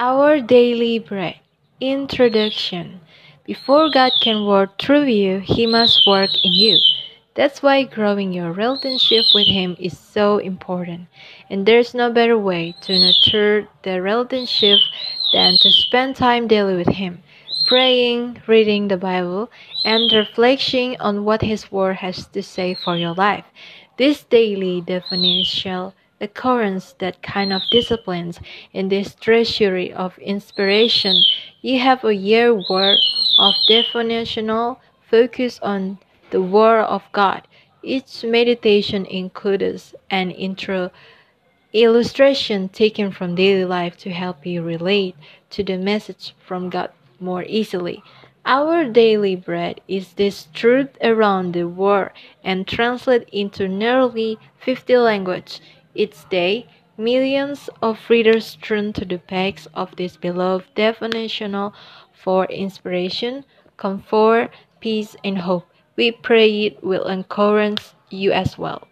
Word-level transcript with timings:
Our 0.00 0.40
Daily 0.40 1.00
Bread 1.00 1.40
Introduction 1.80 3.00
Before 3.44 3.90
God 3.90 4.12
can 4.22 4.46
work 4.46 4.80
through 4.80 5.06
you, 5.06 5.40
He 5.40 5.66
must 5.66 6.06
work 6.06 6.30
in 6.44 6.52
you. 6.54 6.78
That's 7.34 7.64
why 7.64 7.82
growing 7.82 8.32
your 8.32 8.52
relationship 8.52 9.24
with 9.34 9.48
Him 9.48 9.76
is 9.80 9.98
so 9.98 10.38
important. 10.38 11.08
And 11.50 11.66
there's 11.66 11.94
no 11.94 12.12
better 12.12 12.38
way 12.38 12.76
to 12.82 12.96
nurture 12.96 13.66
the 13.82 14.00
relationship 14.00 14.78
than 15.32 15.58
to 15.62 15.70
spend 15.72 16.14
time 16.14 16.46
daily 16.46 16.76
with 16.76 16.94
Him, 16.94 17.24
praying, 17.66 18.40
reading 18.46 18.86
the 18.86 18.96
Bible, 18.96 19.50
and 19.84 20.12
reflecting 20.12 20.96
on 21.00 21.24
what 21.24 21.42
His 21.42 21.72
Word 21.72 21.96
has 21.96 22.24
to 22.28 22.40
say 22.40 22.72
for 22.72 22.96
your 22.96 23.14
life. 23.14 23.46
This 23.96 24.22
daily 24.22 24.80
definition 24.80 25.92
occurrence 26.20 26.94
that 26.98 27.22
kind 27.22 27.52
of 27.52 27.62
disciplines 27.70 28.40
in 28.72 28.88
this 28.88 29.14
treasury 29.14 29.92
of 29.92 30.18
inspiration 30.18 31.22
you 31.62 31.78
have 31.78 32.04
a 32.04 32.14
year 32.14 32.54
worth 32.68 32.98
of 33.38 33.54
definitional 33.68 34.78
focus 35.10 35.58
on 35.62 35.98
the 36.30 36.42
Word 36.42 36.82
of 36.82 37.02
God. 37.12 37.46
Each 37.82 38.24
meditation 38.24 39.06
includes 39.06 39.94
an 40.10 40.30
intro 40.30 40.90
illustration 41.72 42.68
taken 42.68 43.12
from 43.12 43.34
daily 43.34 43.64
life 43.64 43.96
to 43.98 44.10
help 44.10 44.44
you 44.46 44.62
relate 44.62 45.14
to 45.50 45.62
the 45.62 45.76
message 45.76 46.34
from 46.44 46.70
God 46.70 46.90
more 47.20 47.44
easily. 47.44 48.02
Our 48.44 48.84
daily 48.84 49.36
bread 49.36 49.80
is 49.88 50.14
this 50.14 50.48
truth 50.54 50.96
around 51.02 51.52
the 51.52 51.68
world 51.68 52.10
and 52.42 52.66
translated 52.66 53.28
into 53.32 53.68
nearly 53.68 54.38
50 54.60 54.96
languages. 54.96 55.60
Each 55.98 56.26
day, 56.30 56.66
millions 56.96 57.68
of 57.82 58.08
readers 58.08 58.56
turn 58.62 58.94
to 58.94 59.04
the 59.04 59.18
pages 59.18 59.68
of 59.74 59.94
this 59.96 60.16
beloved 60.16 60.74
definitional 60.74 61.74
for 62.14 62.46
inspiration, 62.46 63.44
comfort, 63.76 64.50
peace, 64.80 65.14
and 65.22 65.36
hope. 65.36 65.66
We 65.96 66.12
pray 66.12 66.64
it 66.64 66.82
will 66.82 67.06
encourage 67.08 67.82
you 68.08 68.32
as 68.32 68.56
well. 68.56 68.87